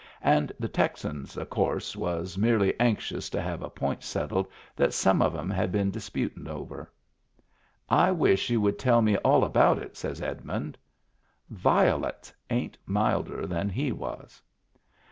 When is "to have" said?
3.29-3.61